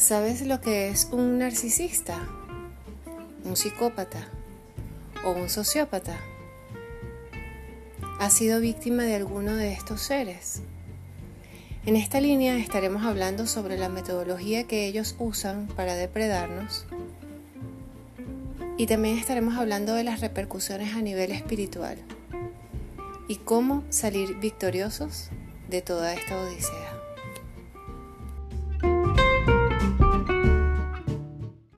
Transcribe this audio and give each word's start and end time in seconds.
¿Sabes 0.00 0.46
lo 0.46 0.62
que 0.62 0.88
es 0.88 1.10
un 1.12 1.38
narcisista? 1.38 2.26
¿Un 3.44 3.54
psicópata? 3.54 4.28
¿O 5.26 5.32
un 5.32 5.50
sociópata? 5.50 6.16
¿Has 8.18 8.32
sido 8.32 8.60
víctima 8.60 9.02
de 9.02 9.14
alguno 9.14 9.54
de 9.54 9.74
estos 9.74 10.00
seres? 10.00 10.62
En 11.84 11.96
esta 11.96 12.18
línea 12.18 12.56
estaremos 12.56 13.04
hablando 13.04 13.46
sobre 13.46 13.76
la 13.76 13.90
metodología 13.90 14.66
que 14.66 14.86
ellos 14.86 15.16
usan 15.18 15.66
para 15.76 15.94
depredarnos 15.94 16.86
y 18.78 18.86
también 18.86 19.18
estaremos 19.18 19.58
hablando 19.58 19.92
de 19.92 20.04
las 20.04 20.22
repercusiones 20.22 20.94
a 20.94 21.02
nivel 21.02 21.30
espiritual 21.30 21.98
y 23.28 23.36
cómo 23.36 23.84
salir 23.90 24.38
victoriosos 24.38 25.28
de 25.68 25.82
toda 25.82 26.14
esta 26.14 26.40
odisea. 26.40 27.09